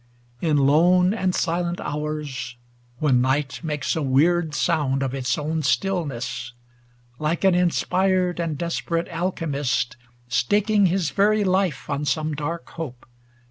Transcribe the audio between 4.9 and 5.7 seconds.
of its own